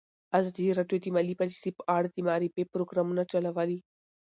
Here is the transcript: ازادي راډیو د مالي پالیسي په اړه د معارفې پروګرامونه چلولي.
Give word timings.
ازادي 0.39 0.67
راډیو 0.77 0.97
د 1.01 1.05
مالي 1.15 1.33
پالیسي 1.39 1.69
په 1.77 1.83
اړه 1.95 2.07
د 2.11 2.17
معارفې 2.27 2.63
پروګرامونه 2.73 3.23
چلولي. 3.31 3.79